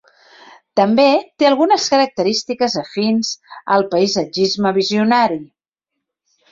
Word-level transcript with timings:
També 0.79 1.05
té 1.43 1.49
algunes 1.49 1.85
característiques 1.93 2.79
afins 2.83 3.31
al 3.77 3.89
Paisatgisme 3.95 4.77
visionari. 4.83 5.43